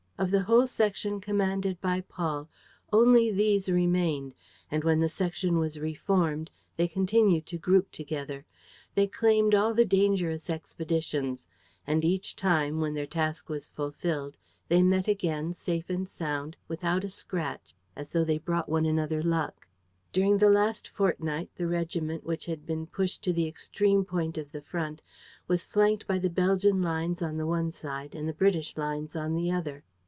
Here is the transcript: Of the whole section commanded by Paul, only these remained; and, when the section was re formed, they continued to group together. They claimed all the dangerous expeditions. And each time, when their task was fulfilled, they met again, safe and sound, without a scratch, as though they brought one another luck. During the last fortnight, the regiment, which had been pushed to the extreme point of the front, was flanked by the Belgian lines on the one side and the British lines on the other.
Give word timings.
Of 0.17 0.29
the 0.29 0.43
whole 0.43 0.67
section 0.67 1.19
commanded 1.19 1.81
by 1.81 2.01
Paul, 2.01 2.47
only 2.93 3.31
these 3.31 3.69
remained; 3.71 4.35
and, 4.69 4.83
when 4.83 4.99
the 4.99 5.09
section 5.09 5.57
was 5.57 5.79
re 5.79 5.95
formed, 5.95 6.51
they 6.77 6.87
continued 6.87 7.47
to 7.47 7.57
group 7.57 7.89
together. 7.91 8.45
They 8.93 9.07
claimed 9.07 9.55
all 9.55 9.73
the 9.73 9.83
dangerous 9.83 10.47
expeditions. 10.47 11.47
And 11.87 12.05
each 12.05 12.35
time, 12.35 12.79
when 12.79 12.93
their 12.93 13.07
task 13.07 13.49
was 13.49 13.69
fulfilled, 13.69 14.37
they 14.67 14.83
met 14.83 15.07
again, 15.07 15.53
safe 15.53 15.89
and 15.89 16.07
sound, 16.07 16.55
without 16.67 17.03
a 17.03 17.09
scratch, 17.09 17.73
as 17.95 18.11
though 18.11 18.23
they 18.23 18.37
brought 18.37 18.69
one 18.69 18.85
another 18.85 19.23
luck. 19.23 19.65
During 20.13 20.37
the 20.37 20.51
last 20.51 20.87
fortnight, 20.87 21.49
the 21.55 21.65
regiment, 21.65 22.23
which 22.25 22.45
had 22.45 22.67
been 22.67 22.85
pushed 22.85 23.23
to 23.23 23.33
the 23.33 23.47
extreme 23.47 24.05
point 24.05 24.37
of 24.37 24.51
the 24.51 24.61
front, 24.61 25.01
was 25.47 25.65
flanked 25.65 26.05
by 26.05 26.19
the 26.19 26.29
Belgian 26.29 26.79
lines 26.83 27.23
on 27.23 27.37
the 27.37 27.47
one 27.47 27.71
side 27.71 28.13
and 28.13 28.29
the 28.29 28.33
British 28.33 28.77
lines 28.77 29.15
on 29.15 29.33
the 29.33 29.49
other. 29.51 29.83